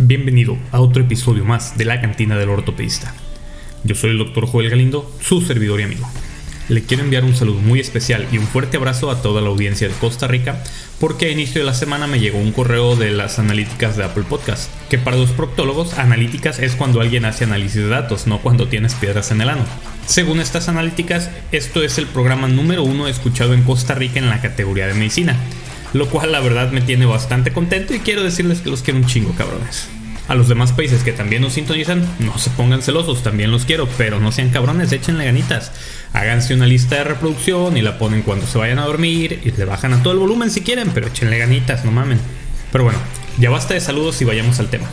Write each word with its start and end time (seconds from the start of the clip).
Bienvenido 0.00 0.56
a 0.70 0.80
otro 0.80 1.02
episodio 1.02 1.44
más 1.44 1.76
de 1.76 1.84
la 1.84 2.00
cantina 2.00 2.38
del 2.38 2.50
ortopedista. 2.50 3.12
Yo 3.82 3.96
soy 3.96 4.10
el 4.10 4.18
doctor 4.18 4.46
Joel 4.46 4.70
Galindo, 4.70 5.12
su 5.20 5.40
servidor 5.40 5.80
y 5.80 5.82
amigo. 5.82 6.08
Le 6.68 6.84
quiero 6.84 7.02
enviar 7.02 7.24
un 7.24 7.34
saludo 7.34 7.58
muy 7.58 7.80
especial 7.80 8.24
y 8.30 8.38
un 8.38 8.46
fuerte 8.46 8.76
abrazo 8.76 9.10
a 9.10 9.20
toda 9.22 9.42
la 9.42 9.48
audiencia 9.48 9.88
de 9.88 9.94
Costa 9.94 10.28
Rica 10.28 10.62
porque 11.00 11.26
a 11.26 11.30
inicio 11.30 11.60
de 11.60 11.66
la 11.66 11.74
semana 11.74 12.06
me 12.06 12.20
llegó 12.20 12.38
un 12.38 12.52
correo 12.52 12.94
de 12.94 13.10
las 13.10 13.40
analíticas 13.40 13.96
de 13.96 14.04
Apple 14.04 14.22
Podcast, 14.28 14.70
que 14.88 14.98
para 14.98 15.16
los 15.16 15.30
proctólogos 15.30 15.98
analíticas 15.98 16.60
es 16.60 16.76
cuando 16.76 17.00
alguien 17.00 17.24
hace 17.24 17.42
análisis 17.42 17.82
de 17.82 17.88
datos, 17.88 18.28
no 18.28 18.38
cuando 18.38 18.68
tienes 18.68 18.94
piedras 18.94 19.32
en 19.32 19.40
el 19.40 19.48
ano. 19.48 19.64
Según 20.06 20.38
estas 20.38 20.68
analíticas, 20.68 21.28
esto 21.50 21.82
es 21.82 21.98
el 21.98 22.06
programa 22.06 22.46
número 22.46 22.84
uno 22.84 23.08
escuchado 23.08 23.52
en 23.52 23.64
Costa 23.64 23.96
Rica 23.96 24.20
en 24.20 24.28
la 24.28 24.40
categoría 24.40 24.86
de 24.86 24.94
medicina 24.94 25.36
lo 25.92 26.08
cual 26.08 26.32
la 26.32 26.40
verdad 26.40 26.70
me 26.70 26.80
tiene 26.80 27.06
bastante 27.06 27.52
contento 27.52 27.94
y 27.94 28.00
quiero 28.00 28.22
decirles 28.22 28.60
que 28.60 28.70
los 28.70 28.82
quiero 28.82 29.00
un 29.00 29.06
chingo, 29.06 29.32
cabrones. 29.34 29.88
A 30.28 30.34
los 30.34 30.48
demás 30.48 30.72
países 30.72 31.02
que 31.02 31.12
también 31.12 31.40
nos 31.40 31.54
sintonizan, 31.54 32.06
no 32.18 32.36
se 32.36 32.50
pongan 32.50 32.82
celosos, 32.82 33.22
también 33.22 33.50
los 33.50 33.64
quiero, 33.64 33.88
pero 33.96 34.20
no 34.20 34.30
sean 34.30 34.50
cabrones, 34.50 34.92
échenle 34.92 35.24
ganitas. 35.24 35.72
Háganse 36.12 36.52
una 36.52 36.66
lista 36.66 36.96
de 36.96 37.04
reproducción 37.04 37.78
y 37.78 37.82
la 37.82 37.96
ponen 37.96 38.22
cuando 38.22 38.46
se 38.46 38.58
vayan 38.58 38.78
a 38.78 38.84
dormir 38.84 39.40
y 39.42 39.50
le 39.52 39.64
bajan 39.64 39.94
a 39.94 40.02
todo 40.02 40.12
el 40.12 40.18
volumen 40.18 40.50
si 40.50 40.60
quieren, 40.60 40.90
pero 40.90 41.06
échenle 41.06 41.38
ganitas, 41.38 41.86
no 41.86 41.92
mamen. 41.92 42.20
Pero 42.70 42.84
bueno, 42.84 42.98
ya 43.38 43.48
basta 43.48 43.72
de 43.72 43.80
saludos 43.80 44.20
y 44.20 44.26
vayamos 44.26 44.60
al 44.60 44.68
tema. 44.68 44.88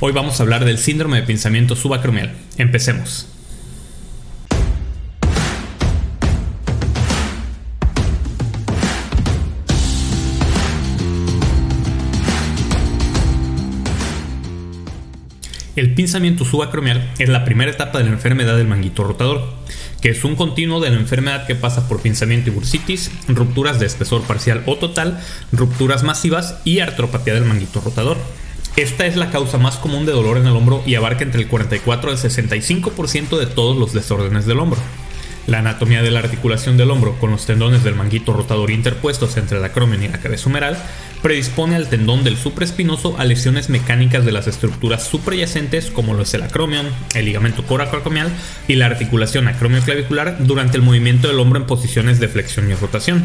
Hoy 0.00 0.12
vamos 0.12 0.40
a 0.40 0.44
hablar 0.44 0.64
del 0.64 0.78
síndrome 0.78 1.20
de 1.20 1.26
pensamiento 1.26 1.76
subacromial. 1.76 2.32
Empecemos. 2.56 3.37
El 15.78 15.94
pinzamiento 15.94 16.44
subacromial 16.44 17.08
es 17.20 17.28
la 17.28 17.44
primera 17.44 17.70
etapa 17.70 17.98
de 17.98 18.04
la 18.04 18.10
enfermedad 18.10 18.56
del 18.56 18.66
manguito 18.66 19.04
rotador, 19.04 19.48
que 20.00 20.08
es 20.08 20.24
un 20.24 20.34
continuo 20.34 20.80
de 20.80 20.90
la 20.90 20.96
enfermedad 20.96 21.46
que 21.46 21.54
pasa 21.54 21.86
por 21.86 22.02
pinzamiento 22.02 22.50
y 22.50 22.52
bursitis, 22.52 23.12
rupturas 23.28 23.78
de 23.78 23.86
espesor 23.86 24.22
parcial 24.22 24.64
o 24.66 24.74
total, 24.74 25.20
rupturas 25.52 26.02
masivas 26.02 26.58
y 26.64 26.80
artropatía 26.80 27.34
del 27.34 27.44
manguito 27.44 27.80
rotador. 27.80 28.16
Esta 28.74 29.06
es 29.06 29.14
la 29.14 29.30
causa 29.30 29.58
más 29.58 29.76
común 29.76 30.04
de 30.04 30.10
dolor 30.10 30.38
en 30.38 30.48
el 30.48 30.56
hombro 30.56 30.82
y 30.84 30.96
abarca 30.96 31.22
entre 31.22 31.42
el 31.42 31.46
44 31.46 32.10
y 32.10 32.14
el 32.14 32.18
65% 32.18 33.38
de 33.38 33.46
todos 33.46 33.76
los 33.76 33.92
desórdenes 33.92 34.46
del 34.46 34.58
hombro. 34.58 34.80
La 35.48 35.60
anatomía 35.60 36.02
de 36.02 36.10
la 36.10 36.18
articulación 36.18 36.76
del 36.76 36.90
hombro 36.90 37.18
con 37.18 37.30
los 37.30 37.46
tendones 37.46 37.82
del 37.82 37.94
manguito 37.94 38.34
rotador 38.34 38.70
interpuestos 38.70 39.38
entre 39.38 39.56
el 39.56 39.64
acromion 39.64 40.02
y 40.02 40.08
la 40.08 40.20
cabeza 40.20 40.50
humeral 40.50 40.76
predispone 41.22 41.74
al 41.74 41.88
tendón 41.88 42.22
del 42.22 42.36
supraespinoso 42.36 43.16
a 43.18 43.24
lesiones 43.24 43.70
mecánicas 43.70 44.26
de 44.26 44.32
las 44.32 44.46
estructuras 44.46 45.06
suprayacentes 45.06 45.90
como 45.90 46.12
lo 46.12 46.24
es 46.24 46.34
el 46.34 46.42
acromion, 46.42 46.86
el 47.14 47.24
ligamento 47.24 47.64
coracoacromial 47.64 48.30
y 48.68 48.74
la 48.74 48.84
articulación 48.84 49.48
acromioclavicular 49.48 50.36
durante 50.40 50.76
el 50.76 50.82
movimiento 50.82 51.28
del 51.28 51.40
hombro 51.40 51.60
en 51.60 51.66
posiciones 51.66 52.20
de 52.20 52.28
flexión 52.28 52.70
y 52.70 52.74
rotación. 52.74 53.24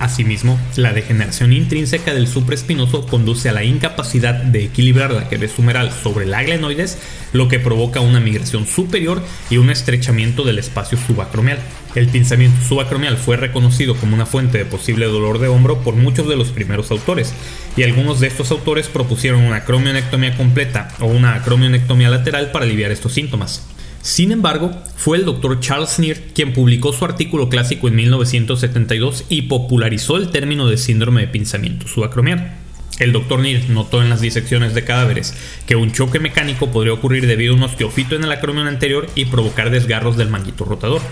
Asimismo, 0.00 0.58
la 0.76 0.94
degeneración 0.94 1.52
intrínseca 1.52 2.14
del 2.14 2.26
supraespinoso 2.26 3.06
conduce 3.06 3.50
a 3.50 3.52
la 3.52 3.64
incapacidad 3.64 4.32
de 4.32 4.64
equilibrar 4.64 5.12
la 5.12 5.28
cabeza 5.28 5.56
humeral 5.58 5.92
sobre 5.92 6.24
el 6.24 6.30
glenoides, 6.30 6.96
lo 7.34 7.48
que 7.48 7.58
provoca 7.58 8.00
una 8.00 8.18
migración 8.18 8.66
superior 8.66 9.22
y 9.50 9.58
un 9.58 9.68
estrechamiento 9.68 10.42
del 10.42 10.58
espacio 10.58 10.96
subacromial. 11.06 11.58
El 11.94 12.08
pinzamiento 12.08 12.64
subacromial 12.66 13.18
fue 13.18 13.36
reconocido 13.36 13.94
como 13.94 14.14
una 14.14 14.24
fuente 14.24 14.56
de 14.56 14.64
posible 14.64 15.04
dolor 15.04 15.38
de 15.38 15.48
hombro 15.48 15.80
por 15.80 15.94
muchos 15.96 16.26
de 16.30 16.36
los 16.36 16.48
primeros 16.48 16.90
autores, 16.90 17.34
y 17.76 17.82
algunos 17.82 18.20
de 18.20 18.28
estos 18.28 18.50
autores 18.52 18.88
propusieron 18.88 19.42
una 19.42 19.56
acromionectomía 19.56 20.34
completa 20.34 20.88
o 21.00 21.08
una 21.08 21.34
acromionectomía 21.34 22.08
lateral 22.08 22.52
para 22.52 22.64
aliviar 22.64 22.90
estos 22.90 23.12
síntomas. 23.12 23.66
Sin 24.02 24.32
embargo, 24.32 24.72
fue 24.96 25.18
el 25.18 25.26
doctor 25.26 25.60
Charles 25.60 25.98
Neer 25.98 26.32
quien 26.34 26.54
publicó 26.54 26.92
su 26.92 27.04
artículo 27.04 27.50
clásico 27.50 27.86
en 27.86 27.96
1972 27.96 29.26
y 29.28 29.42
popularizó 29.42 30.16
el 30.16 30.30
término 30.30 30.68
de 30.68 30.78
síndrome 30.78 31.20
de 31.20 31.28
pinzamiento 31.28 31.86
subacromial. 31.86 32.56
El 32.98 33.12
doctor 33.12 33.40
Neer 33.40 33.68
notó 33.68 34.02
en 34.02 34.08
las 34.08 34.22
disecciones 34.22 34.74
de 34.74 34.84
cadáveres 34.84 35.34
que 35.66 35.76
un 35.76 35.92
choque 35.92 36.18
mecánico 36.18 36.70
podría 36.70 36.94
ocurrir 36.94 37.26
debido 37.26 37.52
a 37.52 37.56
un 37.56 37.62
osteofito 37.62 38.14
en 38.16 38.24
el 38.24 38.32
acromion 38.32 38.66
anterior 38.66 39.06
y 39.14 39.26
provocar 39.26 39.70
desgarros 39.70 40.16
del 40.16 40.28
manguito 40.28 40.64
rotador. 40.64 41.02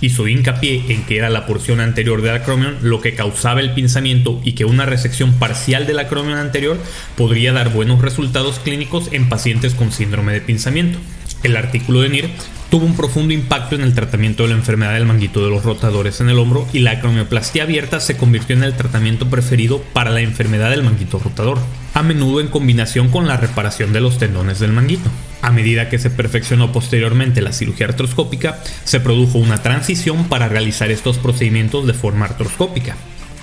Hizo 0.00 0.26
hincapié 0.28 0.84
en 0.88 1.04
que 1.04 1.18
era 1.18 1.28
la 1.28 1.44
porción 1.44 1.80
anterior 1.80 2.22
del 2.22 2.36
acromion 2.36 2.78
lo 2.82 3.00
que 3.00 3.14
causaba 3.14 3.60
el 3.60 3.72
pinzamiento 3.72 4.40
y 4.44 4.52
que 4.52 4.64
una 4.64 4.86
resección 4.86 5.32
parcial 5.38 5.86
del 5.86 5.98
acromion 5.98 6.38
anterior 6.38 6.78
podría 7.16 7.52
dar 7.52 7.72
buenos 7.72 8.00
resultados 8.00 8.58
clínicos 8.58 9.08
en 9.12 9.28
pacientes 9.28 9.74
con 9.74 9.92
síndrome 9.92 10.32
de 10.32 10.40
pinzamiento. 10.40 10.98
El 11.42 11.56
artículo 11.56 12.00
de 12.00 12.08
NIR 12.08 12.30
tuvo 12.68 12.84
un 12.84 12.96
profundo 12.96 13.32
impacto 13.32 13.76
en 13.76 13.82
el 13.82 13.94
tratamiento 13.94 14.42
de 14.42 14.50
la 14.50 14.56
enfermedad 14.56 14.94
del 14.94 15.06
manguito 15.06 15.42
de 15.42 15.50
los 15.50 15.62
rotadores 15.62 16.20
en 16.20 16.28
el 16.28 16.38
hombro 16.38 16.66
y 16.72 16.80
la 16.80 16.92
acromioplastia 16.92 17.62
abierta 17.62 18.00
se 18.00 18.16
convirtió 18.16 18.56
en 18.56 18.64
el 18.64 18.74
tratamiento 18.74 19.30
preferido 19.30 19.80
para 19.92 20.10
la 20.10 20.20
enfermedad 20.20 20.70
del 20.70 20.82
manguito 20.82 21.18
rotador, 21.18 21.58
a 21.94 22.02
menudo 22.02 22.40
en 22.40 22.48
combinación 22.48 23.08
con 23.08 23.26
la 23.26 23.36
reparación 23.36 23.92
de 23.92 24.00
los 24.00 24.18
tendones 24.18 24.58
del 24.58 24.72
manguito. 24.72 25.08
A 25.40 25.50
medida 25.50 25.88
que 25.88 26.00
se 26.00 26.10
perfeccionó 26.10 26.72
posteriormente 26.72 27.40
la 27.40 27.52
cirugía 27.52 27.86
artroscópica, 27.86 28.60
se 28.84 28.98
produjo 28.98 29.38
una 29.38 29.62
transición 29.62 30.28
para 30.28 30.48
realizar 30.48 30.90
estos 30.90 31.18
procedimientos 31.18 31.86
de 31.86 31.94
forma 31.94 32.26
artroscópica. 32.26 32.96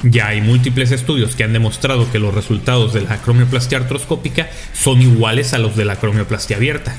Ya 0.03 0.27
hay 0.27 0.41
múltiples 0.41 0.91
estudios 0.91 1.35
que 1.35 1.45
han 1.45 1.53
demostrado 1.53 2.11
que 2.11 2.19
los 2.19 2.33
resultados 2.33 2.93
de 2.93 3.01
la 3.01 3.13
acromioplastia 3.13 3.77
artroscópica 3.77 4.49
son 4.73 5.01
iguales 5.01 5.53
a 5.53 5.57
los 5.57 5.77
de 5.77 5.85
la 5.85 5.93
acromioplastia 5.93 6.57
abierta. 6.57 6.95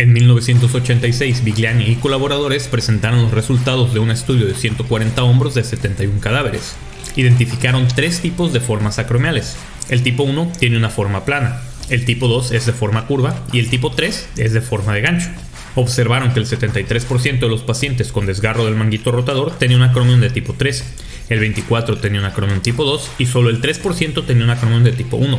En 0.00 0.14
1986, 0.14 1.44
Bigliani 1.44 1.84
y 1.84 1.96
colaboradores 1.96 2.68
presentaron 2.68 3.20
los 3.20 3.32
resultados 3.32 3.92
de 3.92 3.98
un 3.98 4.10
estudio 4.10 4.46
de 4.46 4.54
140 4.54 5.22
hombros 5.22 5.54
de 5.54 5.62
71 5.62 6.20
cadáveres. 6.20 6.74
Identificaron 7.16 7.86
tres 7.86 8.20
tipos 8.20 8.54
de 8.54 8.60
formas 8.60 8.98
acromiales. 8.98 9.58
El 9.90 10.02
tipo 10.02 10.22
1 10.22 10.52
tiene 10.58 10.78
una 10.78 10.88
forma 10.88 11.26
plana, 11.26 11.60
el 11.90 12.06
tipo 12.06 12.28
2 12.28 12.52
es 12.52 12.64
de 12.64 12.72
forma 12.72 13.06
curva 13.06 13.44
y 13.52 13.58
el 13.58 13.68
tipo 13.68 13.90
3 13.90 14.30
es 14.38 14.54
de 14.54 14.62
forma 14.62 14.94
de 14.94 15.02
gancho. 15.02 15.28
Observaron 15.74 16.32
que 16.32 16.40
el 16.40 16.46
73% 16.46 17.38
de 17.38 17.48
los 17.48 17.60
pacientes 17.60 18.10
con 18.10 18.24
desgarro 18.24 18.64
del 18.64 18.76
manguito 18.76 19.12
rotador 19.12 19.58
tenía 19.58 19.76
un 19.76 19.82
acromion 19.82 20.22
de 20.22 20.30
tipo 20.30 20.54
3, 20.54 20.82
el 21.28 21.40
24% 21.40 22.00
tenía 22.00 22.20
un 22.20 22.26
acromion 22.26 22.62
tipo 22.62 22.84
2 22.84 23.10
y 23.18 23.26
solo 23.26 23.50
el 23.50 23.60
3% 23.60 24.24
tenía 24.24 24.44
un 24.44 24.50
acromion 24.50 24.82
de 24.82 24.92
tipo 24.92 25.18
1. 25.18 25.38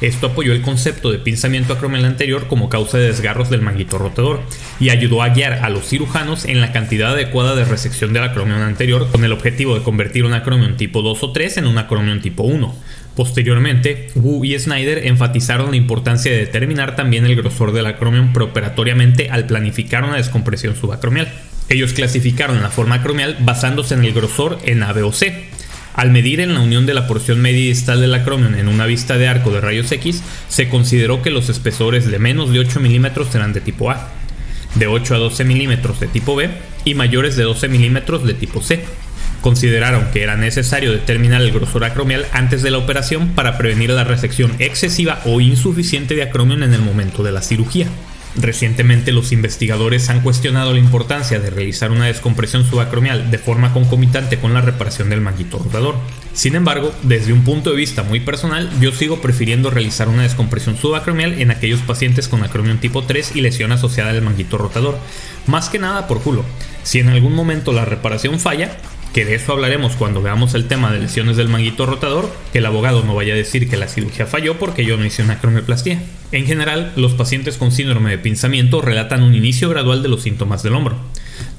Esto 0.00 0.28
apoyó 0.28 0.52
el 0.52 0.62
concepto 0.62 1.10
de 1.10 1.18
pinzamiento 1.18 1.72
acromial 1.72 2.04
anterior 2.04 2.46
como 2.46 2.68
causa 2.68 2.98
de 2.98 3.08
desgarros 3.08 3.50
del 3.50 3.62
manguito 3.62 3.98
rotador 3.98 4.42
y 4.78 4.90
ayudó 4.90 5.22
a 5.22 5.30
guiar 5.30 5.54
a 5.54 5.70
los 5.70 5.88
cirujanos 5.88 6.44
en 6.44 6.60
la 6.60 6.70
cantidad 6.70 7.12
adecuada 7.12 7.56
de 7.56 7.64
resección 7.64 8.12
del 8.12 8.22
acromion 8.22 8.62
anterior 8.62 9.08
con 9.10 9.24
el 9.24 9.32
objetivo 9.32 9.74
de 9.74 9.82
convertir 9.82 10.24
un 10.24 10.34
acromion 10.34 10.76
tipo 10.76 11.02
2 11.02 11.22
o 11.22 11.32
3 11.32 11.56
en 11.58 11.66
un 11.66 11.78
acromion 11.78 12.20
tipo 12.20 12.44
1. 12.44 12.76
Posteriormente, 13.16 14.10
Wu 14.14 14.44
y 14.44 14.56
Snyder 14.56 15.04
enfatizaron 15.08 15.72
la 15.72 15.76
importancia 15.76 16.30
de 16.30 16.38
determinar 16.38 16.94
también 16.94 17.26
el 17.26 17.34
grosor 17.34 17.72
del 17.72 17.86
acromion 17.86 18.32
preoperatoriamente 18.32 19.30
al 19.30 19.46
planificar 19.46 20.04
una 20.04 20.18
descompresión 20.18 20.76
subacromial. 20.76 21.28
Ellos 21.68 21.92
clasificaron 21.92 22.62
la 22.62 22.70
forma 22.70 22.94
acromial 22.96 23.36
basándose 23.40 23.94
en 23.94 24.04
el 24.04 24.12
grosor 24.12 24.58
en 24.64 24.84
A, 24.84 24.92
o 25.04 25.12
C, 25.12 25.48
al 25.98 26.12
medir 26.12 26.38
en 26.38 26.54
la 26.54 26.60
unión 26.60 26.86
de 26.86 26.94
la 26.94 27.08
porción 27.08 27.40
media 27.40 27.58
y 27.58 27.68
distal 27.70 28.00
del 28.00 28.14
acromion 28.14 28.54
en 28.54 28.68
una 28.68 28.86
vista 28.86 29.18
de 29.18 29.26
arco 29.26 29.50
de 29.50 29.60
rayos 29.60 29.90
X, 29.90 30.22
se 30.48 30.68
consideró 30.68 31.22
que 31.22 31.30
los 31.30 31.48
espesores 31.48 32.06
de 32.06 32.20
menos 32.20 32.52
de 32.52 32.60
8 32.60 32.78
milímetros 32.78 33.30
serán 33.32 33.52
de 33.52 33.60
tipo 33.60 33.90
A, 33.90 34.08
de 34.76 34.86
8 34.86 35.16
a 35.16 35.18
12 35.18 35.44
milímetros 35.44 35.98
de 35.98 36.06
tipo 36.06 36.36
B 36.36 36.50
y 36.84 36.94
mayores 36.94 37.34
de 37.34 37.42
12 37.42 37.66
milímetros 37.66 38.24
de 38.24 38.34
tipo 38.34 38.62
C. 38.62 38.84
Consideraron 39.40 40.06
que 40.12 40.22
era 40.22 40.36
necesario 40.36 40.92
determinar 40.92 41.42
el 41.42 41.50
grosor 41.50 41.82
acromial 41.82 42.26
antes 42.30 42.62
de 42.62 42.70
la 42.70 42.78
operación 42.78 43.30
para 43.30 43.58
prevenir 43.58 43.90
la 43.90 44.04
resección 44.04 44.54
excesiva 44.60 45.20
o 45.24 45.40
insuficiente 45.40 46.14
de 46.14 46.22
acromion 46.22 46.62
en 46.62 46.74
el 46.74 46.80
momento 46.80 47.24
de 47.24 47.32
la 47.32 47.42
cirugía. 47.42 47.88
Recientemente 48.40 49.10
los 49.10 49.32
investigadores 49.32 50.08
han 50.10 50.20
cuestionado 50.20 50.72
la 50.72 50.78
importancia 50.78 51.40
de 51.40 51.50
realizar 51.50 51.90
una 51.90 52.06
descompresión 52.06 52.64
subacromial 52.64 53.32
de 53.32 53.38
forma 53.38 53.72
concomitante 53.72 54.38
con 54.38 54.54
la 54.54 54.60
reparación 54.60 55.10
del 55.10 55.20
manguito 55.20 55.58
rotador. 55.58 55.96
Sin 56.34 56.54
embargo, 56.54 56.92
desde 57.02 57.32
un 57.32 57.42
punto 57.42 57.70
de 57.70 57.76
vista 57.76 58.04
muy 58.04 58.20
personal, 58.20 58.70
yo 58.80 58.92
sigo 58.92 59.20
prefiriendo 59.20 59.70
realizar 59.70 60.08
una 60.08 60.22
descompresión 60.22 60.76
subacromial 60.76 61.40
en 61.40 61.50
aquellos 61.50 61.80
pacientes 61.80 62.28
con 62.28 62.44
acromion 62.44 62.78
tipo 62.78 63.02
3 63.02 63.34
y 63.34 63.40
lesión 63.40 63.72
asociada 63.72 64.10
al 64.10 64.22
manguito 64.22 64.56
rotador, 64.56 64.98
más 65.48 65.68
que 65.68 65.80
nada 65.80 66.06
por 66.06 66.22
culo. 66.22 66.44
Si 66.84 67.00
en 67.00 67.08
algún 67.08 67.34
momento 67.34 67.72
la 67.72 67.86
reparación 67.86 68.38
falla, 68.38 68.76
que 69.12 69.24
de 69.24 69.34
eso 69.34 69.52
hablaremos 69.52 69.96
cuando 69.96 70.22
veamos 70.22 70.54
el 70.54 70.68
tema 70.68 70.92
de 70.92 71.00
lesiones 71.00 71.36
del 71.36 71.48
manguito 71.48 71.86
rotador, 71.86 72.32
que 72.52 72.58
el 72.58 72.66
abogado 72.66 73.02
no 73.02 73.16
vaya 73.16 73.34
a 73.34 73.36
decir 73.36 73.68
que 73.68 73.76
la 73.76 73.88
cirugía 73.88 74.26
falló 74.26 74.58
porque 74.60 74.84
yo 74.84 74.96
no 74.96 75.04
hice 75.04 75.24
una 75.24 75.34
acromioplastia. 75.34 76.00
En 76.30 76.46
general, 76.46 76.92
los 76.94 77.14
pacientes 77.14 77.56
con 77.56 77.72
síndrome 77.72 78.10
de 78.10 78.18
pinzamiento 78.18 78.82
relatan 78.82 79.22
un 79.22 79.34
inicio 79.34 79.70
gradual 79.70 80.02
de 80.02 80.08
los 80.08 80.22
síntomas 80.22 80.62
del 80.62 80.74
hombro. 80.74 80.96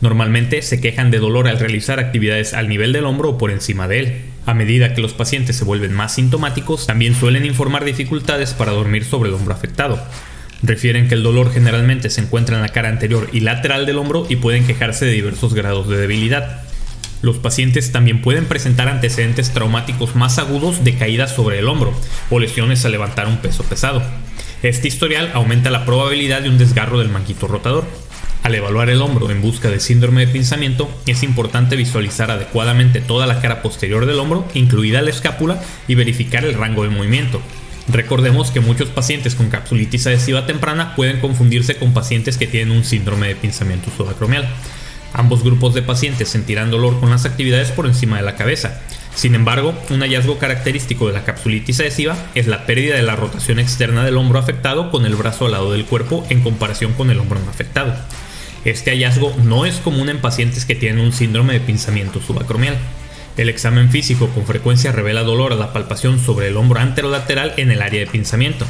Normalmente 0.02 0.62
se 0.62 0.80
quejan 0.80 1.10
de 1.10 1.18
dolor 1.18 1.48
al 1.48 1.60
realizar 1.60 2.00
actividades 2.00 2.54
al 2.54 2.70
nivel 2.70 2.94
del 2.94 3.06
hombro 3.06 3.32
o 3.32 3.38
por 3.40 3.50
encima 3.50 3.88
de 3.88 4.00
él. 4.00 4.22
A 4.46 4.54
medida 4.54 4.94
que 4.94 5.02
los 5.02 5.14
pacientes 5.14 5.56
se 5.56 5.66
vuelven 5.66 5.94
más 5.94 6.16
sintomáticos, 6.16 6.86
también 6.86 7.16
suelen 7.16 7.46
informar 7.46 7.84
dificultades 7.84 8.54
para 8.54 8.72
dormir 8.72 9.06
sobre 9.06 9.30
el 9.30 9.36
hombro 9.36 9.56
afectado. 9.56 10.00
Refieren 10.62 11.08
que 11.08 11.16
el 11.16 11.24
dolor 11.24 11.52
generalmente 11.52 12.12
se 12.12 12.22
encuentra 12.22 12.56
en 12.56 12.62
la 12.62 12.70
cara 12.70 12.90
anterior 12.90 13.28
y 13.34 13.40
lateral 13.40 13.88
del 13.88 13.98
hombro 13.98 14.28
y 14.30 14.36
pueden 14.36 14.68
quejarse 14.68 15.06
de 15.06 15.14
diversos 15.14 15.56
grados 15.56 15.90
de 15.90 15.98
debilidad. 15.98 16.62
Los 17.22 17.38
pacientes 17.38 17.92
también 17.92 18.22
pueden 18.22 18.46
presentar 18.46 18.88
antecedentes 18.88 19.52
traumáticos 19.52 20.16
más 20.16 20.38
agudos 20.38 20.84
de 20.84 20.96
caídas 20.96 21.34
sobre 21.34 21.60
el 21.60 21.68
hombro 21.68 21.94
o 22.30 22.40
lesiones 22.40 22.86
al 22.86 22.92
levantar 22.92 23.28
un 23.28 23.38
peso 23.38 23.64
pesado. 23.64 24.04
Este 24.62 24.90
historial 24.90 25.32
aumenta 25.34 25.70
la 25.70 25.86
probabilidad 25.86 26.42
de 26.42 26.50
un 26.50 26.58
desgarro 26.58 27.00
del 27.00 27.08
manguito 27.08 27.48
rotador. 27.48 27.86
Al 28.44 28.56
evaluar 28.56 28.90
el 28.90 29.02
hombro 29.02 29.30
en 29.32 29.42
busca 29.42 29.70
de 29.70 29.80
síndrome 29.80 30.26
de 30.26 30.34
pinzamiento, 30.34 30.90
es 31.06 31.24
importante 31.24 31.78
visualizar 31.78 32.30
adecuadamente 32.30 33.00
toda 33.00 33.26
la 33.26 33.40
cara 33.40 33.62
posterior 33.62 34.06
del 34.06 34.20
hombro, 34.20 34.46
incluida 34.54 35.02
la 35.02 35.12
escápula, 35.12 35.64
y 35.88 35.96
verificar 35.96 36.44
el 36.44 36.56
rango 36.56 36.84
de 36.84 36.90
movimiento. 36.90 37.42
Recordemos 37.88 38.52
que 38.52 38.60
muchos 38.60 38.90
pacientes 38.90 39.34
con 39.34 39.50
capsulitis 39.50 40.08
adhesiva 40.08 40.46
temprana 40.46 40.94
pueden 40.94 41.22
confundirse 41.22 41.78
con 41.78 41.94
pacientes 41.94 42.38
que 42.38 42.48
tienen 42.48 42.76
un 42.76 42.84
síndrome 42.84 43.30
de 43.30 43.36
pinzamiento 43.38 43.90
subacromial. 43.96 44.46
Ambos 45.14 45.42
grupos 45.42 45.74
de 45.74 45.84
pacientes 45.84 46.28
sentirán 46.28 46.70
dolor 46.70 47.00
con 47.00 47.10
las 47.10 47.26
actividades 47.26 47.72
por 47.72 47.86
encima 47.86 48.18
de 48.18 48.24
la 48.24 48.36
cabeza. 48.36 48.82
Sin 49.20 49.36
embargo, 49.36 49.74
un 49.90 50.00
hallazgo 50.00 50.38
característico 50.38 51.08
de 51.08 51.12
la 51.12 51.26
capsulitis 51.26 51.82
adhesiva 51.82 52.16
es 52.36 52.48
la 52.48 52.66
pérdida 52.66 52.96
de 52.96 53.02
la 53.02 53.18
rotación 53.18 53.60
externa 53.60 54.06
del 54.06 54.16
hombro 54.16 54.40
afectado 54.40 54.92
con 54.92 55.06
el 55.06 55.18
brazo 55.18 55.46
al 55.46 55.52
lado 55.52 55.74
del 55.74 55.84
cuerpo 55.84 56.26
en 56.30 56.40
comparación 56.40 56.94
con 56.94 57.10
el 57.10 57.20
hombro 57.20 57.38
no 57.38 57.50
afectado. 57.50 57.94
Este 58.64 58.92
hallazgo 58.92 59.36
no 59.44 59.66
es 59.66 59.76
común 59.82 60.08
en 60.08 60.22
pacientes 60.22 60.64
que 60.64 60.74
tienen 60.74 61.04
un 61.04 61.12
síndrome 61.12 61.52
de 61.52 61.60
pinzamiento 61.60 62.22
subacromial. 62.22 62.78
El 63.36 63.50
examen 63.50 63.92
físico 63.92 64.30
con 64.30 64.46
frecuencia 64.46 64.94
revela 64.94 65.24
dolor 65.24 65.52
a 65.52 65.58
la 65.58 65.74
palpación 65.74 66.18
sobre 66.18 66.48
el 66.48 66.56
hombro 66.56 66.80
anterolateral 66.80 67.56
en 67.58 67.72
el 67.72 67.82
área 67.82 68.00
de 68.00 68.08
pinzamiento. 68.08 68.66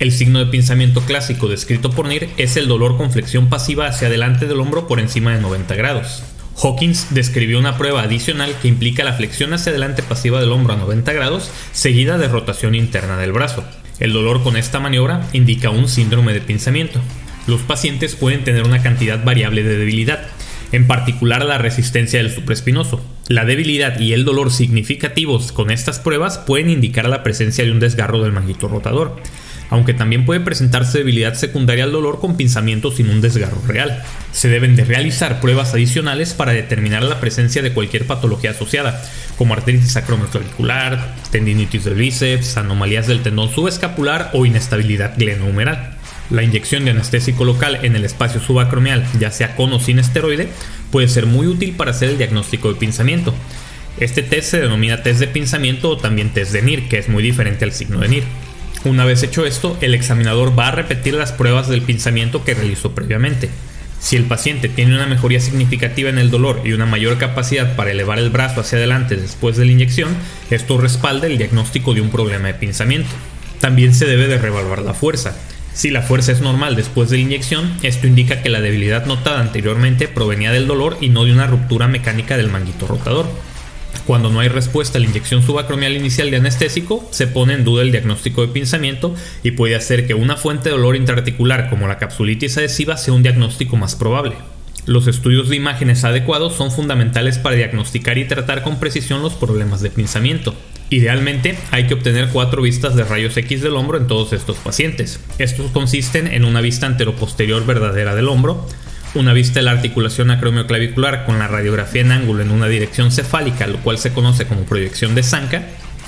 El 0.00 0.12
signo 0.12 0.38
de 0.38 0.50
pinzamiento 0.50 1.00
clásico 1.00 1.48
descrito 1.48 1.88
por 1.92 2.08
NIR 2.08 2.28
es 2.36 2.58
el 2.58 2.68
dolor 2.68 2.98
con 2.98 3.10
flexión 3.10 3.48
pasiva 3.48 3.86
hacia 3.86 4.08
adelante 4.08 4.46
del 4.46 4.60
hombro 4.60 4.86
por 4.86 5.00
encima 5.00 5.34
de 5.34 5.40
90 5.40 5.74
grados. 5.76 6.33
Hawkins 6.62 7.08
describió 7.10 7.58
una 7.58 7.76
prueba 7.76 8.02
adicional 8.02 8.54
que 8.60 8.68
implica 8.68 9.04
la 9.04 9.14
flexión 9.14 9.52
hacia 9.52 9.70
adelante 9.70 10.02
pasiva 10.02 10.40
del 10.40 10.52
hombro 10.52 10.74
a 10.74 10.76
90 10.76 11.12
grados 11.12 11.50
seguida 11.72 12.18
de 12.18 12.28
rotación 12.28 12.74
interna 12.74 13.16
del 13.16 13.32
brazo. 13.32 13.64
El 14.00 14.12
dolor 14.12 14.42
con 14.42 14.56
esta 14.56 14.80
maniobra 14.80 15.28
indica 15.32 15.70
un 15.70 15.88
síndrome 15.88 16.32
de 16.32 16.40
pinzamiento. 16.40 17.00
Los 17.46 17.60
pacientes 17.62 18.16
pueden 18.16 18.44
tener 18.44 18.64
una 18.64 18.82
cantidad 18.82 19.22
variable 19.22 19.62
de 19.62 19.76
debilidad, 19.76 20.26
en 20.72 20.86
particular 20.86 21.44
la 21.44 21.58
resistencia 21.58 22.20
del 22.20 22.32
supraespinoso. 22.32 23.04
La 23.28 23.44
debilidad 23.44 24.00
y 24.00 24.12
el 24.12 24.24
dolor 24.24 24.50
significativos 24.50 25.52
con 25.52 25.70
estas 25.70 25.98
pruebas 25.98 26.38
pueden 26.38 26.70
indicar 26.70 27.08
la 27.08 27.22
presencia 27.22 27.64
de 27.64 27.70
un 27.70 27.80
desgarro 27.80 28.22
del 28.22 28.32
manguito 28.32 28.68
rotador, 28.68 29.16
aunque 29.74 29.92
también 29.92 30.24
puede 30.24 30.38
presentarse 30.38 30.98
debilidad 30.98 31.34
secundaria 31.34 31.82
al 31.82 31.90
dolor 31.90 32.20
con 32.20 32.36
pinzamiento 32.36 32.92
sin 32.92 33.10
un 33.10 33.20
desgarro 33.20 33.60
real. 33.66 34.04
Se 34.30 34.48
deben 34.48 34.76
de 34.76 34.84
realizar 34.84 35.40
pruebas 35.40 35.74
adicionales 35.74 36.32
para 36.32 36.52
determinar 36.52 37.02
la 37.02 37.18
presencia 37.18 37.60
de 37.60 37.72
cualquier 37.72 38.06
patología 38.06 38.52
asociada, 38.52 39.02
como 39.36 39.52
artritis 39.52 39.96
acromioclavicular, 39.96 41.16
tendinitis 41.32 41.82
del 41.82 41.94
bíceps, 41.94 42.56
anomalías 42.56 43.08
del 43.08 43.24
tendón 43.24 43.52
subescapular 43.52 44.30
o 44.32 44.46
inestabilidad 44.46 45.14
glenohumeral. 45.18 45.94
La 46.30 46.44
inyección 46.44 46.84
de 46.84 46.92
anestésico 46.92 47.44
local 47.44 47.80
en 47.82 47.96
el 47.96 48.04
espacio 48.04 48.40
subacromial, 48.40 49.04
ya 49.18 49.32
sea 49.32 49.56
con 49.56 49.72
o 49.72 49.80
sin 49.80 49.98
esteroide, 49.98 50.50
puede 50.92 51.08
ser 51.08 51.26
muy 51.26 51.48
útil 51.48 51.74
para 51.76 51.90
hacer 51.90 52.10
el 52.10 52.18
diagnóstico 52.18 52.72
de 52.72 52.78
pinzamiento. 52.78 53.34
Este 53.98 54.22
test 54.22 54.52
se 54.52 54.60
denomina 54.60 55.02
test 55.02 55.18
de 55.18 55.26
pinzamiento 55.26 55.90
o 55.90 55.96
también 55.96 56.30
test 56.30 56.52
de 56.52 56.62
NIR, 56.62 56.88
que 56.88 56.98
es 56.98 57.08
muy 57.08 57.24
diferente 57.24 57.64
al 57.64 57.72
signo 57.72 57.98
de 57.98 58.08
NIR. 58.08 58.24
Una 58.84 59.06
vez 59.06 59.22
hecho 59.22 59.46
esto, 59.46 59.78
el 59.80 59.94
examinador 59.94 60.58
va 60.58 60.68
a 60.68 60.72
repetir 60.72 61.14
las 61.14 61.32
pruebas 61.32 61.68
del 61.68 61.80
pinzamiento 61.80 62.44
que 62.44 62.52
realizó 62.52 62.94
previamente. 62.94 63.48
Si 63.98 64.14
el 64.14 64.24
paciente 64.24 64.68
tiene 64.68 64.94
una 64.94 65.06
mejoría 65.06 65.40
significativa 65.40 66.10
en 66.10 66.18
el 66.18 66.30
dolor 66.30 66.60
y 66.66 66.72
una 66.72 66.84
mayor 66.84 67.16
capacidad 67.16 67.76
para 67.76 67.92
elevar 67.92 68.18
el 68.18 68.28
brazo 68.28 68.60
hacia 68.60 68.76
adelante 68.76 69.16
después 69.16 69.56
de 69.56 69.64
la 69.64 69.72
inyección, 69.72 70.14
esto 70.50 70.76
respalda 70.76 71.26
el 71.26 71.38
diagnóstico 71.38 71.94
de 71.94 72.02
un 72.02 72.10
problema 72.10 72.48
de 72.48 72.54
pinzamiento. 72.54 73.08
También 73.58 73.94
se 73.94 74.04
debe 74.04 74.26
de 74.26 74.36
reevaluar 74.36 74.82
la 74.82 74.92
fuerza. 74.92 75.34
Si 75.72 75.88
la 75.88 76.02
fuerza 76.02 76.32
es 76.32 76.42
normal 76.42 76.76
después 76.76 77.08
de 77.08 77.16
la 77.16 77.22
inyección, 77.22 77.72
esto 77.82 78.06
indica 78.06 78.42
que 78.42 78.50
la 78.50 78.60
debilidad 78.60 79.06
notada 79.06 79.40
anteriormente 79.40 80.08
provenía 80.08 80.52
del 80.52 80.66
dolor 80.66 80.98
y 81.00 81.08
no 81.08 81.24
de 81.24 81.32
una 81.32 81.46
ruptura 81.46 81.88
mecánica 81.88 82.36
del 82.36 82.50
manguito 82.50 82.86
rotador. 82.86 83.26
Cuando 84.06 84.28
no 84.28 84.40
hay 84.40 84.48
respuesta 84.48 84.98
a 84.98 85.00
la 85.00 85.06
inyección 85.06 85.42
subacromial 85.42 85.96
inicial 85.96 86.30
de 86.30 86.36
anestésico, 86.36 87.08
se 87.10 87.26
pone 87.26 87.54
en 87.54 87.64
duda 87.64 87.82
el 87.82 87.90
diagnóstico 87.90 88.42
de 88.42 88.48
pinzamiento 88.48 89.14
y 89.42 89.52
puede 89.52 89.76
hacer 89.76 90.06
que 90.06 90.12
una 90.12 90.36
fuente 90.36 90.68
de 90.68 90.74
dolor 90.74 90.94
intraarticular 90.94 91.70
como 91.70 91.88
la 91.88 91.96
capsulitis 91.96 92.58
adhesiva 92.58 92.98
sea 92.98 93.14
un 93.14 93.22
diagnóstico 93.22 93.76
más 93.76 93.96
probable. 93.96 94.34
Los 94.84 95.06
estudios 95.06 95.48
de 95.48 95.56
imágenes 95.56 96.04
adecuados 96.04 96.54
son 96.54 96.70
fundamentales 96.70 97.38
para 97.38 97.56
diagnosticar 97.56 98.18
y 98.18 98.26
tratar 98.26 98.62
con 98.62 98.78
precisión 98.78 99.22
los 99.22 99.32
problemas 99.32 99.80
de 99.80 99.88
pinzamiento. 99.88 100.54
Idealmente 100.90 101.56
hay 101.70 101.86
que 101.86 101.94
obtener 101.94 102.28
cuatro 102.28 102.60
vistas 102.60 102.94
de 102.94 103.04
rayos 103.04 103.34
X 103.38 103.62
del 103.62 103.76
hombro 103.76 103.96
en 103.96 104.06
todos 104.06 104.34
estos 104.34 104.58
pacientes. 104.58 105.18
Estos 105.38 105.70
consisten 105.70 106.26
en 106.26 106.44
una 106.44 106.60
vista 106.60 106.84
anteroposterior 106.84 107.64
verdadera 107.64 108.14
del 108.14 108.28
hombro, 108.28 108.66
una 109.14 109.32
vista 109.32 109.60
de 109.60 109.64
la 109.64 109.72
articulación 109.72 110.30
acromioclavicular 110.30 111.24
con 111.24 111.38
la 111.38 111.48
radiografía 111.48 112.02
en 112.02 112.12
ángulo 112.12 112.42
en 112.42 112.50
una 112.50 112.66
dirección 112.66 113.12
cefálica, 113.12 113.66
lo 113.66 113.78
cual 113.78 113.98
se 113.98 114.12
conoce 114.12 114.46
como 114.46 114.62
proyección 114.62 115.14
de 115.14 115.22
Sanka, 115.22 115.66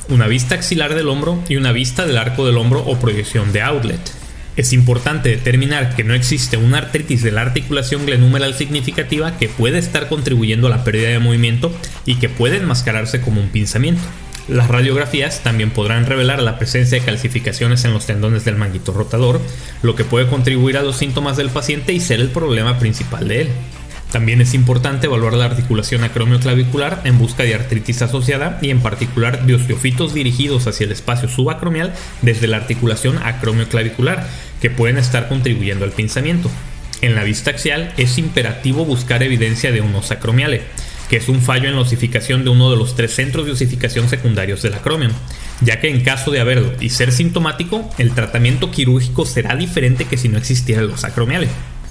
una 0.08 0.26
vista 0.26 0.54
axilar 0.54 0.94
del 0.94 1.08
hombro 1.08 1.42
y 1.48 1.56
una 1.56 1.72
vista 1.72 2.06
del 2.06 2.18
arco 2.18 2.46
del 2.46 2.56
hombro 2.56 2.80
o 2.80 2.98
proyección 2.98 3.52
de 3.52 3.62
outlet. 3.62 4.00
Es 4.56 4.72
importante 4.72 5.28
determinar 5.28 5.94
que 5.94 6.04
no 6.04 6.14
existe 6.14 6.56
una 6.56 6.78
artritis 6.78 7.22
de 7.22 7.30
la 7.30 7.42
articulación 7.42 8.06
glenumeral 8.06 8.54
significativa 8.54 9.36
que 9.36 9.48
puede 9.48 9.78
estar 9.78 10.08
contribuyendo 10.08 10.66
a 10.66 10.70
la 10.70 10.82
pérdida 10.82 11.10
de 11.10 11.18
movimiento 11.18 11.70
y 12.06 12.16
que 12.16 12.30
puede 12.30 12.56
enmascararse 12.56 13.20
como 13.20 13.40
un 13.40 13.48
pinzamiento. 13.48 14.02
Las 14.48 14.68
radiografías 14.68 15.40
también 15.42 15.70
podrán 15.70 16.06
revelar 16.06 16.40
la 16.40 16.56
presencia 16.56 16.98
de 16.98 17.04
calcificaciones 17.04 17.84
en 17.84 17.92
los 17.92 18.06
tendones 18.06 18.44
del 18.44 18.54
manguito 18.54 18.92
rotador, 18.92 19.40
lo 19.82 19.96
que 19.96 20.04
puede 20.04 20.28
contribuir 20.28 20.76
a 20.76 20.82
los 20.82 20.96
síntomas 20.96 21.36
del 21.36 21.50
paciente 21.50 21.92
y 21.92 21.98
ser 21.98 22.20
el 22.20 22.30
problema 22.30 22.78
principal 22.78 23.26
de 23.26 23.40
él. 23.42 23.48
También 24.12 24.40
es 24.40 24.54
importante 24.54 25.06
evaluar 25.08 25.34
la 25.34 25.46
articulación 25.46 26.04
acromioclavicular 26.04 27.00
en 27.02 27.18
busca 27.18 27.42
de 27.42 27.56
artritis 27.56 28.02
asociada 28.02 28.58
y 28.62 28.70
en 28.70 28.80
particular 28.80 29.44
de 29.44 29.54
osteofitos 29.56 30.14
dirigidos 30.14 30.68
hacia 30.68 30.84
el 30.84 30.92
espacio 30.92 31.28
subacromial 31.28 31.92
desde 32.22 32.46
la 32.46 32.58
articulación 32.58 33.18
acromioclavicular, 33.18 34.28
que 34.60 34.70
pueden 34.70 34.96
estar 34.96 35.28
contribuyendo 35.28 35.84
al 35.84 35.90
pinzamiento. 35.90 36.50
En 37.02 37.16
la 37.16 37.24
vista 37.24 37.50
axial 37.50 37.92
es 37.96 38.16
imperativo 38.16 38.84
buscar 38.84 39.24
evidencia 39.24 39.72
de 39.72 39.80
un 39.80 39.94
osacromiale, 39.96 40.62
que 41.08 41.16
es 41.16 41.28
un 41.28 41.40
fallo 41.40 41.68
en 41.68 41.76
la 41.76 41.82
osificación 41.82 42.44
de 42.44 42.50
uno 42.50 42.70
de 42.70 42.76
los 42.76 42.94
tres 42.94 43.14
centros 43.14 43.46
de 43.46 43.52
osificación 43.52 44.08
secundarios 44.08 44.62
del 44.62 44.74
acromion, 44.74 45.12
ya 45.60 45.80
que 45.80 45.88
en 45.88 46.02
caso 46.02 46.30
de 46.30 46.40
haberlo 46.40 46.72
y 46.80 46.90
ser 46.90 47.12
sintomático, 47.12 47.88
el 47.98 48.12
tratamiento 48.12 48.70
quirúrgico 48.70 49.26
será 49.26 49.56
diferente 49.56 50.04
que 50.04 50.16
si 50.16 50.28
no 50.28 50.38
existiera 50.38 50.82
el 50.82 50.92
acromiale. 51.02 51.48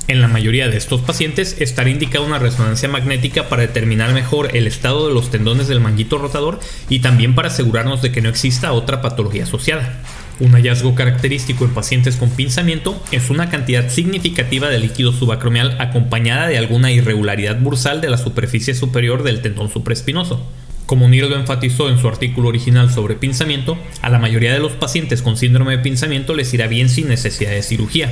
En 0.08 0.22
la 0.22 0.28
mayoría 0.28 0.68
de 0.68 0.78
estos 0.78 1.02
pacientes 1.02 1.56
estará 1.60 1.90
indicada 1.90 2.26
una 2.26 2.38
resonancia 2.38 2.88
magnética 2.88 3.50
para 3.50 3.64
determinar 3.64 4.14
mejor 4.14 4.56
el 4.56 4.68
estado 4.68 5.08
de 5.08 5.14
los 5.14 5.32
tendones 5.32 5.68
del 5.68 5.80
manguito 5.80 6.20
rotador 6.20 6.60
y 6.90 7.00
también 7.00 7.34
para 7.34 7.48
asegurarnos 7.48 8.04
de 8.04 8.12
que 8.12 8.22
no 8.22 8.30
exista 8.30 8.72
otra 8.72 9.02
patología 9.02 9.46
asociada. 9.46 10.04
Un 10.38 10.52
hallazgo 10.52 10.96
característico 10.96 11.64
en 11.64 11.74
pacientes 11.74 12.18
con 12.18 12.30
pinzamiento 12.30 13.02
es 13.12 13.30
una 13.30 13.50
cantidad 13.50 13.90
significativa 13.90 14.68
de 14.68 14.80
líquido 14.80 15.14
subacromial 15.14 15.78
acompañada 15.80 16.48
de 16.48 16.58
alguna 16.58 16.92
irregularidad 16.92 17.58
bursal 17.62 18.02
de 18.02 18.10
la 18.10 18.18
superficie 18.18 18.76
superior 18.76 19.24
del 19.24 19.42
tendón 19.42 19.70
supraespinoso. 19.70 20.46
Como 20.86 21.08
Neil 21.08 21.32
enfatizó 21.32 21.90
en 21.90 22.00
su 22.00 22.10
artículo 22.10 22.50
original 22.50 22.92
sobre 22.92 23.16
pinzamiento, 23.16 23.78
a 24.02 24.10
la 24.10 24.20
mayoría 24.20 24.52
de 24.52 24.60
los 24.60 24.74
pacientes 24.74 25.22
con 25.22 25.38
síndrome 25.38 25.78
de 25.78 25.84
pinzamiento 25.84 26.36
les 26.36 26.54
irá 26.54 26.68
bien 26.68 26.90
sin 26.90 27.08
necesidad 27.08 27.52
de 27.52 27.64
cirugía. 27.64 28.12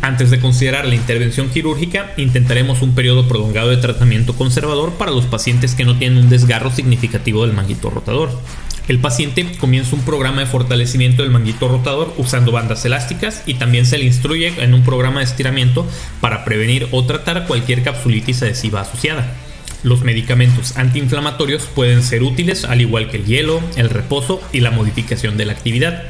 Antes 0.00 0.30
de 0.30 0.40
considerar 0.40 0.86
la 0.86 0.94
intervención 0.94 1.50
quirúrgica, 1.50 2.14
intentaremos 2.16 2.82
un 2.82 2.94
periodo 2.94 3.28
prolongado 3.28 3.68
de 3.68 3.76
tratamiento 3.76 4.34
conservador 4.34 4.92
para 4.92 5.10
los 5.10 5.26
pacientes 5.26 5.74
que 5.74 5.84
no 5.84 5.98
tienen 5.98 6.18
un 6.18 6.30
desgarro 6.30 6.70
significativo 6.70 7.44
del 7.44 7.54
manguito 7.54 7.90
rotador. 7.90 8.30
El 8.88 9.00
paciente 9.00 9.46
comienza 9.60 9.94
un 9.94 10.02
programa 10.02 10.40
de 10.40 10.46
fortalecimiento 10.46 11.22
del 11.22 11.30
manguito 11.30 11.68
rotador 11.68 12.14
usando 12.16 12.52
bandas 12.52 12.86
elásticas 12.86 13.42
y 13.44 13.54
también 13.54 13.84
se 13.84 13.98
le 13.98 14.06
instruye 14.06 14.54
en 14.62 14.72
un 14.72 14.82
programa 14.82 15.20
de 15.20 15.26
estiramiento 15.26 15.86
para 16.22 16.42
prevenir 16.46 16.88
o 16.90 17.04
tratar 17.04 17.46
cualquier 17.46 17.82
capsulitis 17.82 18.42
adhesiva 18.42 18.80
asociada. 18.80 19.30
Los 19.82 20.04
medicamentos 20.04 20.78
antiinflamatorios 20.78 21.64
pueden 21.66 22.02
ser 22.02 22.22
útiles 22.22 22.64
al 22.64 22.80
igual 22.80 23.10
que 23.10 23.18
el 23.18 23.26
hielo, 23.26 23.60
el 23.76 23.90
reposo 23.90 24.40
y 24.52 24.60
la 24.60 24.70
modificación 24.70 25.36
de 25.36 25.44
la 25.44 25.52
actividad, 25.52 26.04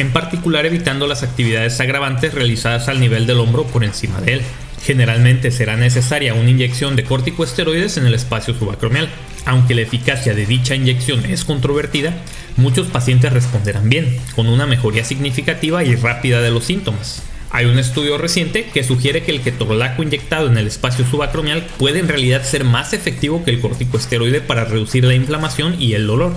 en 0.00 0.12
particular 0.12 0.66
evitando 0.66 1.06
las 1.06 1.22
actividades 1.22 1.80
agravantes 1.80 2.34
realizadas 2.34 2.88
al 2.88 2.98
nivel 2.98 3.28
del 3.28 3.38
hombro 3.38 3.64
por 3.64 3.84
encima 3.84 4.20
de 4.20 4.34
él. 4.34 4.42
Generalmente 4.84 5.52
será 5.52 5.76
necesaria 5.76 6.34
una 6.34 6.50
inyección 6.50 6.96
de 6.96 7.04
corticosteroides 7.04 7.96
en 7.96 8.06
el 8.06 8.14
espacio 8.14 8.54
subacromial. 8.54 9.08
Aunque 9.46 9.74
la 9.74 9.82
eficacia 9.82 10.34
de 10.34 10.46
dicha 10.46 10.74
inyección 10.74 11.26
es 11.26 11.44
controvertida, 11.44 12.14
muchos 12.56 12.86
pacientes 12.86 13.32
responderán 13.32 13.90
bien, 13.90 14.16
con 14.34 14.46
una 14.46 14.66
mejoría 14.66 15.04
significativa 15.04 15.84
y 15.84 15.96
rápida 15.96 16.40
de 16.40 16.50
los 16.50 16.64
síntomas. 16.64 17.22
Hay 17.50 17.66
un 17.66 17.78
estudio 17.78 18.18
reciente 18.18 18.64
que 18.64 18.82
sugiere 18.82 19.22
que 19.22 19.30
el 19.30 19.40
ketorolaco 19.40 20.02
inyectado 20.02 20.48
en 20.48 20.58
el 20.58 20.66
espacio 20.66 21.06
subacromial 21.06 21.64
puede 21.78 22.00
en 22.00 22.08
realidad 22.08 22.42
ser 22.42 22.64
más 22.64 22.92
efectivo 22.92 23.44
que 23.44 23.52
el 23.52 23.60
corticosteroide 23.60 24.40
para 24.40 24.64
reducir 24.64 25.04
la 25.04 25.14
inflamación 25.14 25.80
y 25.80 25.92
el 25.92 26.06
dolor. 26.06 26.34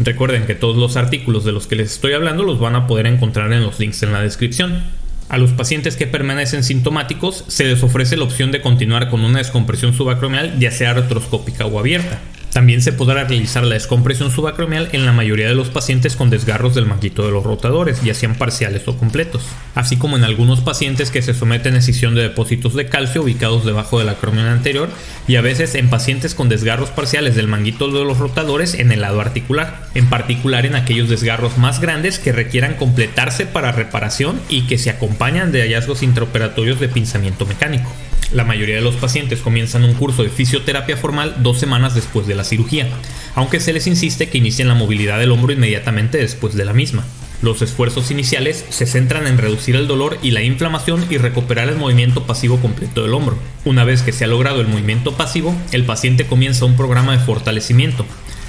Recuerden 0.00 0.46
que 0.46 0.56
todos 0.56 0.76
los 0.76 0.96
artículos 0.96 1.44
de 1.44 1.52
los 1.52 1.66
que 1.66 1.76
les 1.76 1.92
estoy 1.92 2.12
hablando 2.12 2.42
los 2.42 2.58
van 2.58 2.74
a 2.74 2.86
poder 2.88 3.06
encontrar 3.06 3.52
en 3.52 3.62
los 3.62 3.78
links 3.78 4.02
en 4.02 4.12
la 4.12 4.20
descripción. 4.20 4.82
A 5.28 5.38
los 5.38 5.52
pacientes 5.52 5.96
que 5.96 6.06
permanecen 6.06 6.64
sintomáticos 6.64 7.44
se 7.46 7.64
les 7.64 7.82
ofrece 7.82 8.16
la 8.16 8.24
opción 8.24 8.50
de 8.50 8.60
continuar 8.60 9.10
con 9.10 9.24
una 9.24 9.38
descompresión 9.38 9.94
subacromial 9.94 10.58
ya 10.58 10.72
sea 10.72 10.90
artroscópica 10.90 11.66
o 11.66 11.78
abierta. 11.78 12.18
También 12.52 12.82
se 12.82 12.92
podrá 12.92 13.24
realizar 13.24 13.62
la 13.64 13.74
descompresión 13.74 14.30
subacromial 14.30 14.88
en 14.92 15.04
la 15.04 15.12
mayoría 15.12 15.48
de 15.48 15.54
los 15.54 15.68
pacientes 15.68 16.16
con 16.16 16.30
desgarros 16.30 16.74
del 16.74 16.86
manguito 16.86 17.24
de 17.24 17.30
los 17.30 17.44
rotadores, 17.44 18.02
ya 18.02 18.14
sean 18.14 18.34
parciales 18.34 18.88
o 18.88 18.96
completos, 18.96 19.44
así 19.74 19.96
como 19.96 20.16
en 20.16 20.24
algunos 20.24 20.60
pacientes 20.60 21.10
que 21.10 21.22
se 21.22 21.34
someten 21.34 21.74
a 21.74 21.78
escisión 21.78 22.14
de 22.14 22.22
depósitos 22.22 22.74
de 22.74 22.88
calcio 22.88 23.22
ubicados 23.22 23.64
debajo 23.64 23.98
del 23.98 24.08
acromion 24.08 24.46
anterior 24.46 24.88
y 25.26 25.36
a 25.36 25.42
veces 25.42 25.74
en 25.74 25.90
pacientes 25.90 26.34
con 26.34 26.48
desgarros 26.48 26.90
parciales 26.90 27.36
del 27.36 27.48
manguito 27.48 27.88
de 27.88 28.04
los 28.04 28.18
rotadores 28.18 28.74
en 28.74 28.92
el 28.92 29.02
lado 29.02 29.20
articular, 29.20 29.86
en 29.94 30.08
particular 30.08 30.64
en 30.64 30.74
aquellos 30.74 31.08
desgarros 31.08 31.58
más 31.58 31.80
grandes 31.80 32.18
que 32.18 32.32
requieran 32.32 32.74
completarse 32.74 33.46
para 33.46 33.72
reparación 33.72 34.40
y 34.48 34.62
que 34.66 34.78
se 34.78 34.90
acompañan 34.90 35.52
de 35.52 35.62
hallazgos 35.62 36.02
intraoperatorios 36.02 36.80
de 36.80 36.88
pinzamiento 36.88 37.46
mecánico. 37.46 37.92
La 38.32 38.44
mayoría 38.44 38.74
de 38.74 38.82
los 38.82 38.96
pacientes 38.96 39.40
comienzan 39.40 39.84
un 39.84 39.94
curso 39.94 40.22
de 40.22 40.28
fisioterapia 40.28 40.98
formal 40.98 41.36
dos 41.42 41.58
semanas 41.58 41.94
después 41.94 42.26
de 42.26 42.34
la 42.34 42.44
cirugía, 42.44 42.86
aunque 43.34 43.58
se 43.58 43.72
les 43.72 43.86
insiste 43.86 44.28
que 44.28 44.36
inicien 44.36 44.68
la 44.68 44.74
movilidad 44.74 45.18
del 45.18 45.32
hombro 45.32 45.52
inmediatamente 45.52 46.18
después 46.18 46.54
de 46.54 46.66
la 46.66 46.74
misma. 46.74 47.04
Los 47.40 47.62
esfuerzos 47.62 48.10
iniciales 48.10 48.66
se 48.68 48.84
centran 48.84 49.26
en 49.26 49.38
reducir 49.38 49.76
el 49.76 49.86
dolor 49.86 50.18
y 50.22 50.32
la 50.32 50.42
inflamación 50.42 51.06
y 51.08 51.16
recuperar 51.16 51.70
el 51.70 51.76
movimiento 51.76 52.26
pasivo 52.26 52.58
completo 52.58 53.02
del 53.02 53.14
hombro. 53.14 53.38
Una 53.64 53.84
vez 53.84 54.02
que 54.02 54.12
se 54.12 54.24
ha 54.24 54.28
logrado 54.28 54.60
el 54.60 54.68
movimiento 54.68 55.16
pasivo, 55.16 55.56
el 55.72 55.86
paciente 55.86 56.26
comienza 56.26 56.66
un 56.66 56.76
programa 56.76 57.12
de 57.12 57.24
fortalecimiento. 57.24 58.04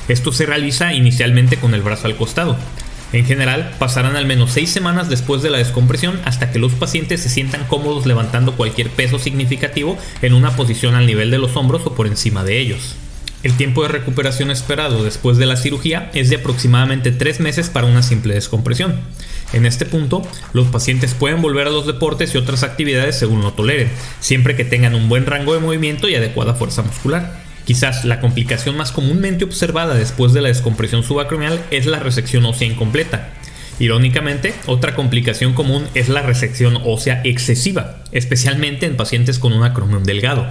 Esto 0.10 0.34
se 0.34 0.46
realiza 0.46 0.94
inicialmente 0.94 1.58
con 1.58 1.74
el 1.74 1.84
brazo 1.84 2.08
al 2.08 2.18
costado, 2.18 2.58
en 3.12 3.26
general, 3.26 3.72
pasarán 3.80 4.16
al 4.16 4.26
menos 4.26 4.52
6 4.52 4.70
semanas 4.70 5.10
después 5.10 5.42
de 5.42 5.50
la 5.50 5.58
descompresión 5.58 6.20
hasta 6.26 6.52
que 6.52 6.60
los 6.60 6.74
pacientes 6.74 7.22
se 7.22 7.30
sientan 7.30 7.66
cómodos 7.66 8.06
levantando 8.06 8.56
cualquier 8.56 8.90
peso 8.90 9.18
significativo 9.18 9.98
en 10.22 10.34
una 10.34 10.56
posición 10.56 10.96
al 10.96 11.08
nivel 11.08 11.32
de 11.32 11.40
los 11.40 11.56
hombros 11.56 11.82
o 11.86 11.96
por 11.96 12.08
encima 12.08 12.44
de 12.44 12.60
ellos. 12.60 12.96
El 13.42 13.56
tiempo 13.56 13.84
de 13.84 13.88
recuperación 13.88 14.52
esperado 14.52 15.04
después 15.04 15.38
de 15.38 15.46
la 15.46 15.56
cirugía 15.56 16.12
es 16.14 16.30
de 16.30 16.36
aproximadamente 16.36 17.12
3 17.12 17.40
meses 17.40 17.70
para 17.70 17.88
una 17.88 18.04
simple 18.04 18.34
descompresión. 18.34 19.00
En 19.54 19.66
este 19.66 19.86
punto, 19.86 20.22
los 20.54 20.68
pacientes 20.68 21.14
pueden 21.14 21.42
volver 21.42 21.68
a 21.68 21.72
los 21.72 21.88
deportes 21.88 22.36
y 22.36 22.38
otras 22.38 22.64
actividades 22.64 23.18
según 23.18 23.42
lo 23.42 23.54
toleren, 23.54 23.90
siempre 24.20 24.56
que 24.56 24.66
tengan 24.66 24.94
un 24.94 25.08
buen 25.08 25.26
rango 25.26 25.54
de 25.54 25.62
movimiento 25.62 26.10
y 26.10 26.16
adecuada 26.16 26.54
fuerza 26.54 26.84
muscular. 26.84 27.49
Quizás 27.66 28.06
la 28.06 28.20
complicación 28.20 28.76
más 28.78 28.92
comúnmente 28.92 29.46
observada 29.46 29.94
después 29.96 30.34
de 30.34 30.42
la 30.42 30.50
descompresión 30.50 31.04
subacromial 31.04 31.62
es 31.72 31.86
la 31.86 32.00
resección 32.00 32.46
ósea 32.46 32.68
incompleta. 32.68 33.30
Irónicamente, 33.80 34.54
otra 34.66 34.96
complicación 34.96 35.54
común 35.54 35.86
es 35.94 36.10
la 36.10 36.22
resección 36.22 36.78
ósea 36.84 37.22
excesiva, 37.24 38.04
especialmente 38.12 38.86
en 38.86 38.98
pacientes 38.98 39.40
con 39.40 39.54
un 39.54 39.64
acromion 39.64 40.04
delgado. 40.04 40.48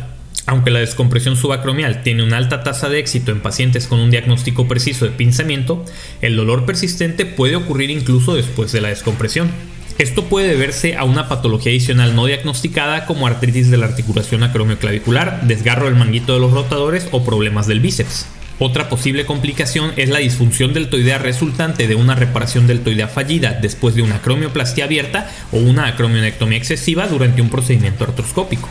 Aunque 0.47 0.71
la 0.71 0.79
descompresión 0.79 1.37
subacromial 1.37 2.03
tiene 2.03 2.23
una 2.25 2.39
alta 2.39 2.63
tasa 2.63 2.89
de 2.89 2.99
éxito 2.99 3.33
en 3.33 3.43
pacientes 3.43 3.87
con 3.87 4.01
un 4.01 4.11
diagnóstico 4.11 4.67
preciso 4.67 5.05
de 5.05 5.11
pinzamiento, 5.11 5.85
el 6.23 6.37
dolor 6.37 6.65
persistente 6.65 7.27
puede 7.27 7.55
ocurrir 7.55 7.91
incluso 7.91 8.35
después 8.35 8.73
de 8.73 8.81
la 8.81 8.89
descompresión. 8.89 9.51
Esto 9.99 10.27
puede 10.27 10.47
deberse 10.47 10.97
a 10.97 11.03
una 11.03 11.29
patología 11.29 11.73
adicional 11.73 12.15
no 12.15 12.27
diagnosticada 12.27 13.05
como 13.05 13.27
artritis 13.27 13.69
de 13.69 13.79
la 13.79 13.87
articulación 13.87 14.45
acromioclavicular, 14.45 15.43
desgarro 15.43 15.87
del 15.87 15.97
manguito 15.97 16.35
de 16.35 16.39
los 16.39 16.53
rotadores 16.53 17.09
o 17.11 17.25
problemas 17.25 17.67
del 17.67 17.81
bíceps. 17.81 18.27
Otra 18.61 18.89
posible 18.89 19.27
complicación 19.27 19.93
es 19.97 20.09
la 20.09 20.21
disfunción 20.21 20.73
deltoidea 20.73 21.19
resultante 21.19 21.89
de 21.89 21.97
una 21.97 22.15
reparación 22.15 22.69
deltoidea 22.69 23.09
fallida 23.09 23.59
después 23.61 23.97
de 23.97 24.03
una 24.03 24.17
acromioplastia 24.17 24.85
abierta 24.85 25.29
o 25.51 25.59
una 25.59 25.89
acromionectomía 25.89 26.59
excesiva 26.59 27.09
durante 27.09 27.43
un 27.43 27.51
procedimiento 27.51 28.05
artroscópico. 28.05 28.69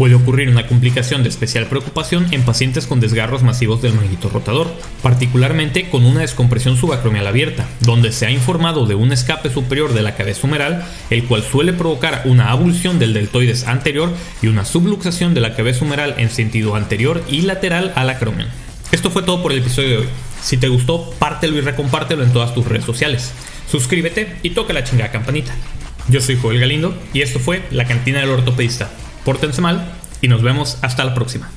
Puede 0.00 0.14
ocurrir 0.14 0.48
una 0.48 0.66
complicación 0.66 1.22
de 1.22 1.28
especial 1.28 1.66
preocupación 1.66 2.32
en 2.32 2.42
pacientes 2.42 2.86
con 2.86 3.00
desgarros 3.00 3.42
masivos 3.42 3.82
del 3.82 3.92
manguito 3.92 4.30
rotador, 4.30 4.72
particularmente 5.02 5.90
con 5.90 6.06
una 6.06 6.22
descompresión 6.22 6.78
subacromial 6.78 7.26
abierta, 7.26 7.68
donde 7.80 8.10
se 8.10 8.24
ha 8.24 8.30
informado 8.30 8.86
de 8.86 8.94
un 8.94 9.12
escape 9.12 9.50
superior 9.50 9.92
de 9.92 10.00
la 10.00 10.14
cabeza 10.14 10.46
humeral, 10.46 10.86
el 11.10 11.24
cual 11.24 11.42
suele 11.42 11.74
provocar 11.74 12.22
una 12.24 12.50
abulsión 12.50 12.98
del 12.98 13.12
deltoides 13.12 13.66
anterior 13.66 14.10
y 14.40 14.46
una 14.46 14.64
subluxación 14.64 15.34
de 15.34 15.42
la 15.42 15.54
cabeza 15.54 15.84
humeral 15.84 16.14
en 16.16 16.30
sentido 16.30 16.76
anterior 16.76 17.22
y 17.28 17.42
lateral 17.42 17.92
al 17.94 18.08
acromion. 18.08 18.48
Esto 18.92 19.10
fue 19.10 19.22
todo 19.22 19.42
por 19.42 19.52
el 19.52 19.58
episodio 19.58 19.90
de 19.90 19.96
hoy. 19.98 20.08
Si 20.40 20.56
te 20.56 20.68
gustó, 20.68 21.10
pártelo 21.18 21.58
y 21.58 21.60
recompártelo 21.60 22.22
en 22.22 22.32
todas 22.32 22.54
tus 22.54 22.66
redes 22.66 22.86
sociales. 22.86 23.34
Suscríbete 23.70 24.34
y 24.42 24.48
toca 24.48 24.72
la 24.72 24.82
chingada 24.82 25.12
campanita. 25.12 25.54
Yo 26.08 26.22
soy 26.22 26.38
Joel 26.40 26.58
Galindo 26.58 26.98
y 27.12 27.20
esto 27.20 27.38
fue 27.38 27.64
La 27.70 27.84
Cantina 27.84 28.20
del 28.20 28.30
Ortopedista. 28.30 28.90
Pórtense 29.24 29.60
mal 29.60 29.84
y 30.20 30.28
nos 30.28 30.42
vemos 30.42 30.78
hasta 30.82 31.04
la 31.04 31.14
próxima. 31.14 31.50